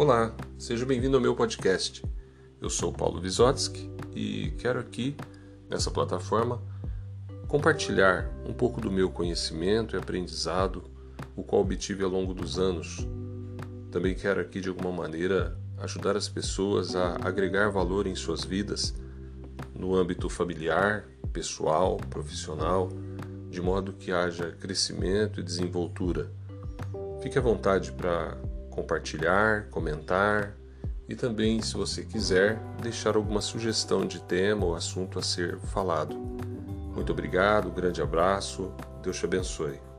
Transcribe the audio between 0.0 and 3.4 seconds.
Olá, seja bem-vindo ao meu podcast. Eu sou Paulo